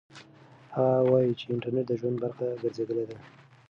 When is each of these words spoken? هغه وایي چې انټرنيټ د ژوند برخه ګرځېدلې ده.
هغه 0.75 0.99
وایي 1.11 1.31
چې 1.39 1.45
انټرنيټ 1.53 1.85
د 1.87 1.91
ژوند 1.99 2.17
برخه 2.23 2.45
ګرځېدلې 2.61 3.05
ده. 3.09 3.17